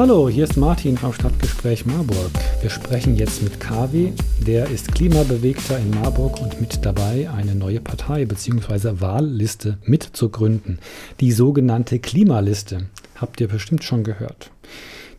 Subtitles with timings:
[0.00, 2.30] Hallo, hier ist Martin vom Stadtgespräch Marburg.
[2.62, 4.12] Wir sprechen jetzt mit KW,
[4.46, 9.02] der ist Klimabewegter in Marburg und mit dabei, eine neue Partei bzw.
[9.02, 10.78] Wahlliste mitzugründen.
[11.20, 12.86] Die sogenannte Klimaliste.
[13.14, 14.50] Habt ihr bestimmt schon gehört.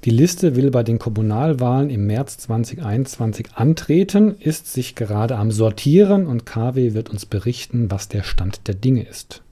[0.03, 6.25] Die Liste will bei den Kommunalwahlen im März 2021 antreten, ist sich gerade am Sortieren
[6.25, 9.43] und KW wird uns berichten, was der Stand der Dinge ist.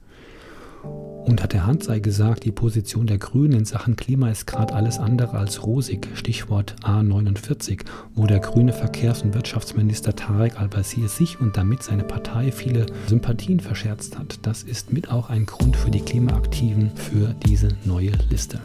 [0.82, 4.98] Unter der Hand sei gesagt, die Position der Grünen in Sachen Klima ist gerade alles
[4.98, 6.08] andere als rosig.
[6.14, 7.82] Stichwort A49,
[8.14, 13.60] wo der grüne Verkehrs- und Wirtschaftsminister Tarek Al-Wazir sich und damit seine Partei viele Sympathien
[13.60, 14.40] verscherzt hat.
[14.42, 18.60] Das ist mit auch ein Grund für die Klimaaktiven für diese neue Liste.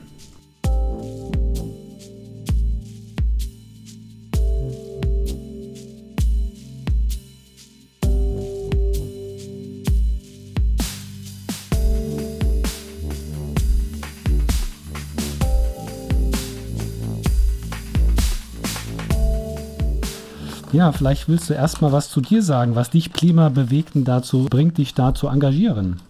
[20.75, 24.77] Ja, vielleicht willst du erst mal was zu dir sagen, was dich Klimabewegten dazu bringt,
[24.77, 26.01] dich da zu engagieren.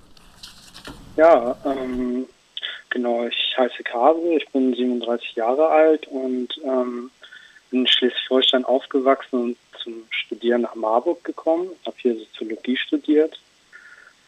[1.17, 2.25] Ja, ähm,
[2.89, 7.11] genau, ich heiße Kase, ich bin 37 Jahre alt und ähm,
[7.69, 13.39] bin in Schleswig-Holstein aufgewachsen und zum Studieren nach Marburg gekommen, habe hier Soziologie studiert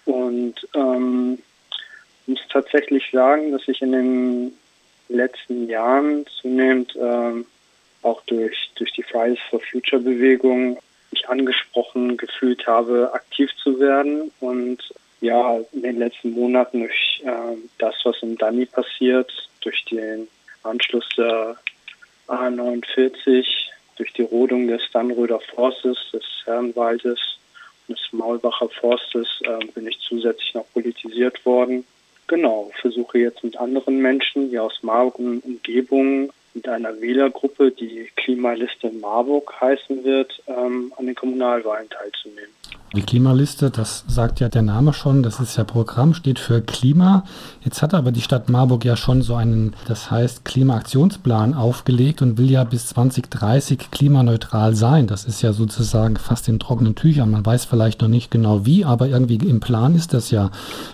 [0.05, 1.39] und ähm,
[2.27, 4.53] muss tatsächlich sagen, dass ich in den
[5.09, 7.47] letzten Jahren zunehmend ähm,
[8.07, 10.79] auch durch, durch die Fridays for Future Bewegung
[11.11, 14.31] mich angesprochen gefühlt habe, aktiv zu werden.
[14.39, 14.79] Und
[15.21, 20.27] ja, in den letzten Monaten durch äh, das, was im Dani passiert, durch den
[20.63, 21.57] Anschluss der
[22.27, 23.45] A49,
[23.95, 27.19] durch die Rodung des Dannröder Forstes, des Herrenwaldes
[27.87, 31.85] und des Maulbacher Forstes äh, bin ich zusätzlich noch politisiert worden.
[32.27, 38.09] Genau, versuche jetzt mit anderen Menschen hier aus Marburg und Umgebung mit einer Wählergruppe, die
[38.15, 42.49] Klimaliste Marburg heißen wird, ähm, an den Kommunalwahlen teilzunehmen.
[42.95, 47.25] Die Klimaliste, das sagt ja der Name schon, das ist ja Programm, steht für Klima.
[47.63, 52.37] Jetzt hat aber die Stadt Marburg ja schon so einen, das heißt Klimaaktionsplan aufgelegt und
[52.37, 55.05] will ja bis 2030 klimaneutral sein.
[55.05, 57.29] Das ist ja sozusagen fast in trockenen Tüchern.
[57.29, 60.49] Man weiß vielleicht noch nicht genau wie, aber irgendwie im Plan ist das ja.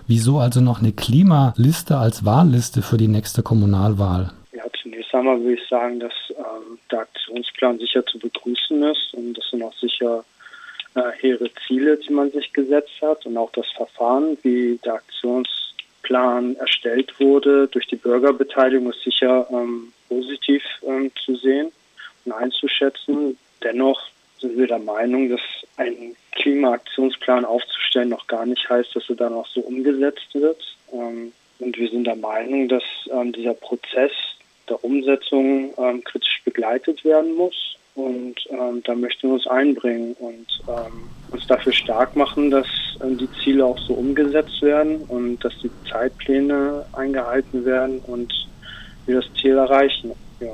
[0.07, 4.31] Wieso also noch eine Klimaliste als Wahlliste für die nächste Kommunalwahl?
[5.13, 9.63] Einmal würde ich sagen, dass ähm, der Aktionsplan sicher zu begrüßen ist und das sind
[9.63, 10.23] auch sicher
[10.95, 16.55] äh, hehre Ziele, die man sich gesetzt hat und auch das Verfahren, wie der Aktionsplan
[16.57, 21.71] erstellt wurde durch die Bürgerbeteiligung ist sicher ähm, positiv ähm, zu sehen
[22.25, 23.37] und einzuschätzen.
[23.63, 24.01] Dennoch
[24.39, 25.41] sind wir der Meinung, dass
[25.77, 30.61] ein Klimaaktionsplan aufzustellen noch gar nicht heißt, dass er dann auch so umgesetzt wird.
[30.91, 34.11] Ähm, und wir sind der Meinung, dass ähm, dieser Prozess
[34.69, 37.75] der Umsetzung ähm, kritisch begleitet werden muss.
[37.95, 42.65] Und ähm, da möchten wir uns einbringen und ähm, uns dafür stark machen, dass
[43.03, 48.33] ähm, die Ziele auch so umgesetzt werden und dass die Zeitpläne eingehalten werden und
[49.05, 50.11] wir das Ziel erreichen.
[50.39, 50.53] Ja.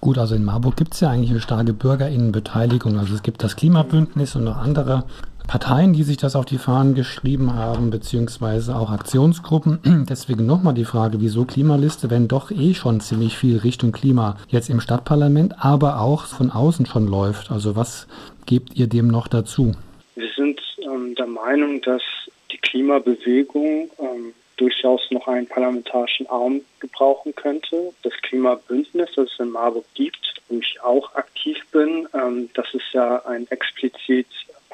[0.00, 2.98] Gut, also in Marburg gibt es ja eigentlich eine starke Bürgerinnenbeteiligung.
[2.98, 5.04] Also es gibt das Klimabündnis und noch andere
[5.48, 10.06] Parteien, die sich das auf die Fahnen geschrieben haben, beziehungsweise auch Aktionsgruppen.
[10.08, 14.68] Deswegen nochmal die Frage, wieso Klimaliste, wenn doch eh schon ziemlich viel Richtung Klima jetzt
[14.68, 17.50] im Stadtparlament, aber auch von außen schon läuft.
[17.50, 18.06] Also was
[18.44, 19.72] gebt ihr dem noch dazu?
[20.14, 22.02] Wir sind ähm, der Meinung, dass
[22.52, 27.94] die Klimabewegung ähm, durchaus noch einen parlamentarischen Arm gebrauchen könnte.
[28.02, 32.92] Das Klimabündnis, das es in Marburg gibt, wo ich auch aktiv bin, ähm, das ist
[32.92, 34.26] ja ein explizit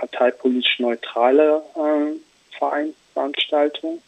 [0.06, 2.20] parteipolitisch neutrale ähm,
[2.58, 4.02] Vereinsveranstaltung.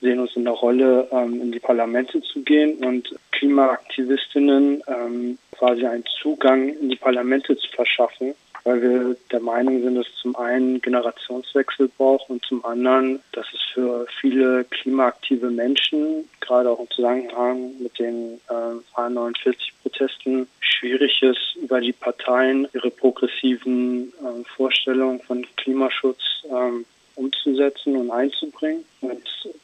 [0.00, 5.86] Sehen uns in der Rolle, ähm, in die Parlamente zu gehen und Klimaaktivistinnen ähm, quasi
[5.86, 10.80] einen Zugang in die Parlamente zu verschaffen, weil wir der Meinung sind, dass zum einen
[10.80, 17.72] Generationswechsel braucht und zum anderen, dass es für viele klimaaktive Menschen, gerade auch im Zusammenhang
[17.80, 26.20] mit den äh, A49-Protesten, schwierig ist, über die Parteien ihre progressiven äh, Vorstellungen von Klimaschutz
[26.50, 26.84] ähm,
[27.16, 28.84] umzusetzen und einzubringen.
[29.00, 29.22] Und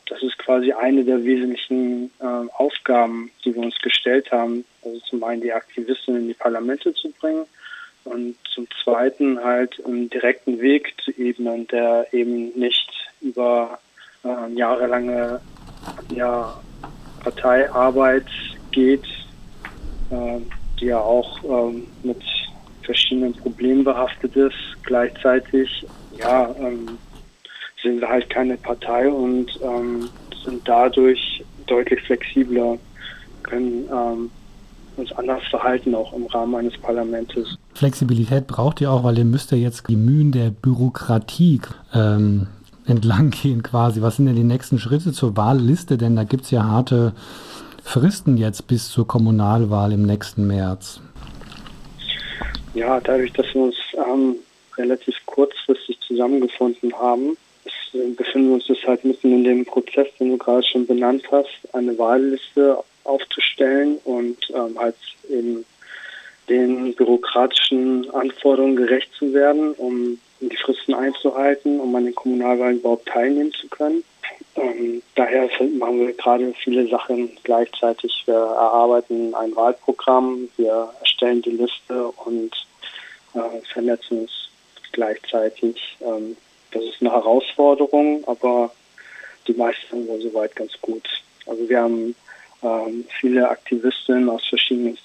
[0.08, 4.64] das ist quasi eine der wesentlichen äh, Aufgaben, die wir uns gestellt haben.
[4.84, 7.46] Also zum einen die Aktivisten in die Parlamente zu bringen
[8.06, 13.78] und zum zweiten halt einen direkten Weg zu ebnen, der eben nicht über
[14.24, 15.40] äh, jahrelange
[16.14, 16.58] ja,
[17.22, 18.26] Parteiarbeit
[18.70, 19.04] geht,
[20.10, 20.40] äh,
[20.80, 22.22] die ja auch ähm, mit
[22.82, 24.56] verschiedenen Problemen behaftet ist.
[24.84, 25.86] Gleichzeitig,
[26.18, 26.98] ja, ähm,
[27.82, 30.08] sind wir halt keine Partei und ähm,
[30.44, 32.78] sind dadurch deutlich flexibler,
[33.42, 34.30] können ähm,
[34.96, 37.34] uns anders verhalten, auch im Rahmen eines Parlaments.
[37.76, 41.60] Flexibilität braucht ihr auch, weil ihr müsst ja jetzt die Mühen der Bürokratie
[41.92, 42.46] ähm,
[42.86, 44.00] entlang gehen quasi.
[44.00, 45.98] Was sind denn die nächsten Schritte zur Wahlliste?
[45.98, 47.12] Denn da gibt es ja harte
[47.84, 51.02] Fristen jetzt bis zur Kommunalwahl im nächsten März.
[52.72, 54.36] Ja, dadurch, dass wir uns ähm,
[54.78, 57.36] relativ kurzfristig zusammengefunden haben,
[57.92, 61.74] äh, befinden wir uns deshalb mitten in dem Prozess, den du gerade schon benannt hast,
[61.74, 64.96] eine Wahlliste aufzustellen und ähm, halt
[65.28, 65.64] eben
[66.48, 73.06] den bürokratischen Anforderungen gerecht zu werden, um die Fristen einzuhalten, um an den Kommunalwahlen überhaupt
[73.06, 74.04] teilnehmen zu können.
[74.56, 75.48] Ähm, daher
[75.78, 78.22] machen wir gerade viele Sachen gleichzeitig.
[78.26, 82.52] Wir erarbeiten ein Wahlprogramm, wir erstellen die Liste und
[83.34, 84.50] äh, vernetzen uns
[84.92, 85.96] gleichzeitig.
[86.00, 86.36] Ähm,
[86.72, 88.70] das ist eine Herausforderung, aber
[89.46, 91.06] die meisten sind soweit ganz gut.
[91.46, 92.14] Also wir haben
[92.62, 94.96] ähm, viele Aktivistinnen aus verschiedenen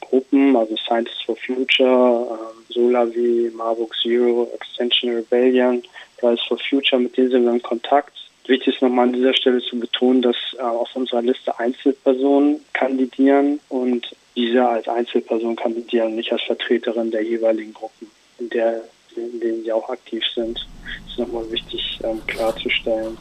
[0.00, 5.82] Gruppen, also Scientists for Future, äh, Solavi, Marburg Zero, Extension Rebellion,
[6.18, 8.12] Fridays for Future, mit denen sind wir in Kontakt.
[8.46, 13.60] Wichtig ist nochmal an dieser Stelle zu betonen, dass äh, auf unserer Liste Einzelpersonen kandidieren
[13.68, 18.82] und diese als Einzelperson kandidieren, nicht als Vertreterin der jeweiligen Gruppen, in, der,
[19.14, 20.58] in denen sie auch aktiv sind.
[20.58, 23.16] Das ist nochmal wichtig ähm, klarzustellen.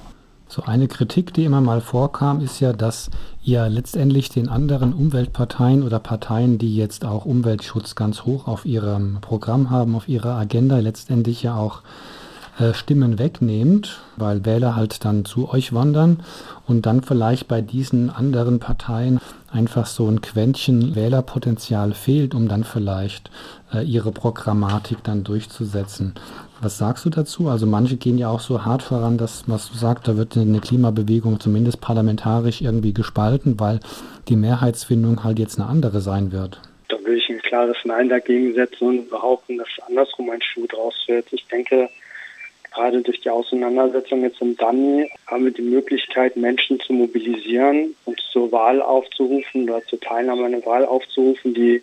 [0.51, 3.11] So eine Kritik, die immer mal vorkam, ist ja, dass
[3.43, 9.19] ihr letztendlich den anderen Umweltparteien oder Parteien, die jetzt auch Umweltschutz ganz hoch auf ihrem
[9.21, 11.83] Programm haben, auf ihrer Agenda, letztendlich ja auch
[12.57, 16.21] äh, Stimmen wegnehmt, weil Wähler halt dann zu euch wandern
[16.65, 19.19] und dann vielleicht bei diesen anderen Parteien
[19.51, 23.29] einfach so ein Quäntchen Wählerpotenzial fehlt, um dann vielleicht
[23.71, 26.15] äh, ihre Programmatik dann durchzusetzen.
[26.61, 27.47] Was sagst du dazu?
[27.47, 31.39] Also manche gehen ja auch so hart voran, dass man sagt, da wird eine Klimabewegung
[31.39, 33.79] zumindest parlamentarisch irgendwie gespalten, weil
[34.27, 36.59] die Mehrheitsfindung halt jetzt eine andere sein wird.
[36.89, 40.95] Da will ich ein klares Nein dagegen setzen und behaupten, dass andersrum ein Schuh draus
[41.07, 41.31] wird.
[41.31, 41.89] Ich denke,
[42.73, 48.19] gerade durch die Auseinandersetzung jetzt im Dani haben wir die Möglichkeit, Menschen zu mobilisieren und
[48.33, 51.81] zur Wahl aufzurufen oder zur Teilnahme an der Wahl aufzurufen, die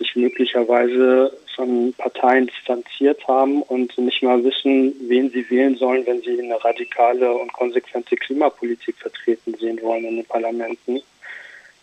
[0.00, 6.22] sich möglicherweise von Parteien distanziert haben und nicht mal wissen, wen sie wählen sollen, wenn
[6.22, 11.02] sie eine radikale und konsequente Klimapolitik vertreten sehen wollen in den Parlamenten.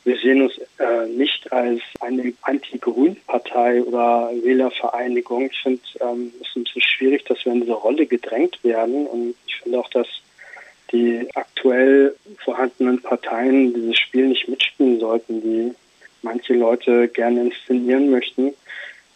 [0.06, 5.50] Wir sehen uns äh, nicht als eine Anti-Grün-Partei oder Wählervereinigung.
[5.52, 9.08] Ich finde ähm, es ist ein bisschen schwierig, dass wir in diese Rolle gedrängt werden.
[9.08, 10.08] Und ich finde auch, dass
[10.94, 15.74] die aktuell vorhandenen Parteien dieses Spiel nicht mitspielen sollten, die
[16.22, 18.54] manche Leute gerne inszenieren möchten.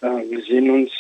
[0.02, 0.92] Äh, wir sehen uns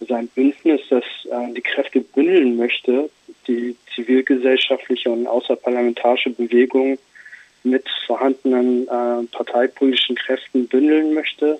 [0.00, 3.10] als ein Bündnis, das äh, die Kräfte bündeln möchte,
[3.46, 6.98] die zivilgesellschaftliche und außerparlamentarische Bewegung
[7.64, 11.58] mit vorhandenen äh, parteipolitischen Kräften bündeln möchte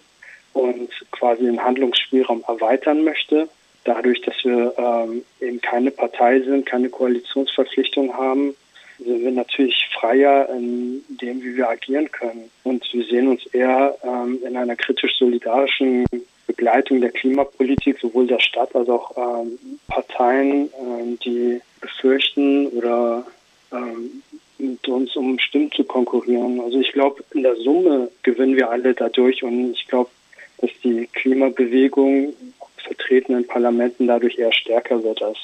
[0.53, 3.49] und quasi den Handlungsspielraum erweitern möchte.
[3.85, 8.55] Dadurch, dass wir ähm, eben keine Partei sind, keine Koalitionsverpflichtung haben,
[8.99, 12.51] sind wir natürlich freier in dem, wie wir agieren können.
[12.65, 16.05] Und wir sehen uns eher ähm, in einer kritisch-solidarischen
[16.47, 23.25] Begleitung der Klimapolitik, sowohl der Stadt als auch ähm, Parteien, ähm, die befürchten oder
[23.73, 24.23] ähm,
[24.59, 26.61] mit uns um Stimmen zu konkurrieren.
[26.61, 30.11] Also ich glaube, in der Summe gewinnen wir alle dadurch und ich glaube,
[30.59, 32.35] dass die Klimabewegung
[32.79, 35.39] vertreten in Parlamenten dadurch eher stärker wird, als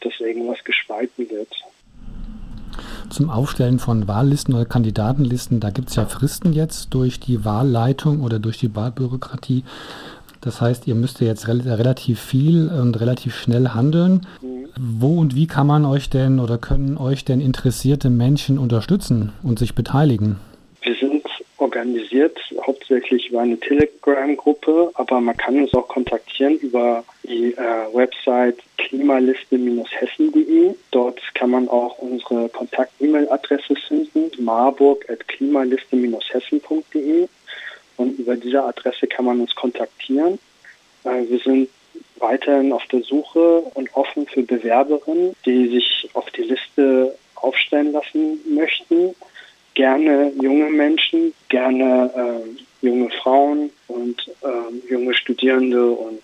[0.00, 1.54] dass irgendwas gespalten wird
[3.10, 8.22] zum Aufstellen von Wahllisten oder Kandidatenlisten, da gibt es ja Fristen jetzt durch die Wahlleitung
[8.22, 9.64] oder durch die Wahlbürokratie.
[10.40, 14.26] Das heißt, ihr müsst jetzt relativ viel und relativ schnell handeln.
[14.78, 19.58] Wo und wie kann man euch denn oder können euch denn interessierte Menschen unterstützen und
[19.58, 20.36] sich beteiligen?
[20.82, 21.24] Wir sind
[21.58, 28.58] organisiert, hauptsächlich über eine Telegram-Gruppe, aber man kann uns auch kontaktieren über die äh, Website
[28.86, 30.74] klimaliste-hessen.de.
[30.90, 37.28] Dort kann man auch unsere Kontakt-E-Mail-Adresse finden, marburg.klimaliste-hessen.de.
[37.96, 40.38] Und über diese Adresse kann man uns kontaktieren.
[41.04, 41.70] Äh, wir sind
[42.18, 48.40] weiterhin auf der Suche und offen für Bewerberinnen, die sich auf die Liste aufstellen lassen
[48.48, 49.14] möchten
[49.76, 56.15] gerne junge Menschen, gerne äh, junge Frauen und äh, junge Studierende und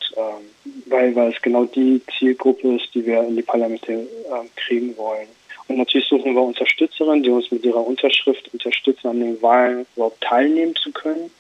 [0.92, 4.06] weil, weil es genau die Zielgruppe ist, die wir in die Parlamente äh,
[4.56, 5.28] kriegen wollen.
[5.68, 10.20] Und natürlich suchen wir Unterstützerinnen, die uns mit ihrer Unterschrift unterstützen, an den Wahlen überhaupt
[10.20, 11.30] teilnehmen zu können.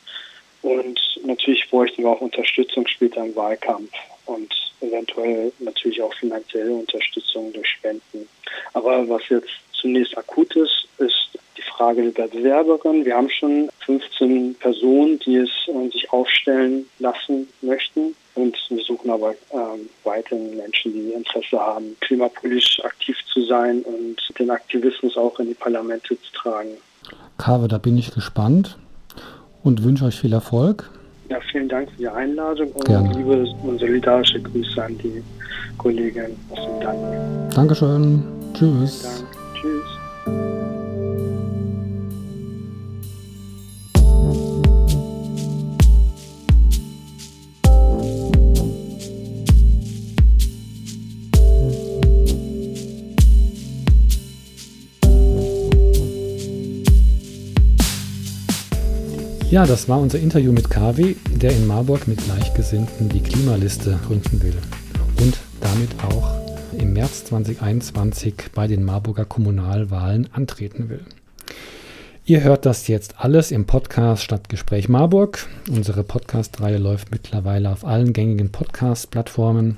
[0.62, 3.90] Und natürlich bräuchten wir auch Unterstützung später im Wahlkampf
[4.26, 8.28] und eventuell natürlich auch finanzielle Unterstützung durch Spenden.
[8.72, 11.32] Aber was jetzt zunächst akut ist, ist
[11.82, 13.04] Frage der Bewerberin.
[13.04, 18.14] Wir haben schon 15 Personen, die es äh, sich aufstellen lassen möchten.
[18.34, 24.16] Und wir suchen aber ähm, weiterhin Menschen, die Interesse haben, klimapolitisch aktiv zu sein und
[24.38, 26.70] den Aktivismus auch in die Parlamente zu tragen.
[27.36, 28.78] Kave, da bin ich gespannt
[29.62, 30.90] und wünsche euch viel Erfolg.
[31.28, 33.12] Ja, vielen Dank für die Einladung und Gerne.
[33.14, 35.22] liebe und solidarische Grüße an die
[35.78, 37.54] Kollegin aus dem Dank.
[37.54, 38.22] Dankeschön.
[38.54, 39.24] Tschüss.
[59.52, 64.42] Ja, das war unser Interview mit KW, der in Marburg mit Gleichgesinnten die Klimaliste gründen
[64.42, 64.54] will
[65.20, 66.32] und damit auch
[66.72, 71.02] im März 2021 bei den Marburger Kommunalwahlen antreten will.
[72.24, 75.46] Ihr hört das jetzt alles im Podcast Stadtgespräch Marburg.
[75.68, 79.76] Unsere Podcast-Reihe läuft mittlerweile auf allen gängigen Podcast-Plattformen.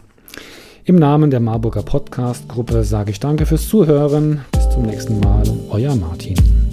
[0.85, 4.45] Im Namen der Marburger Podcast-Gruppe sage ich danke fürs Zuhören.
[4.53, 5.43] Bis zum nächsten Mal.
[5.69, 6.64] Euer Martin.